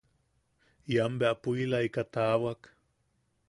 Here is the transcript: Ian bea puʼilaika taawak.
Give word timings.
Ian 0.93 1.13
bea 1.19 1.39
puʼilaika 1.41 2.01
taawak. 2.13 2.61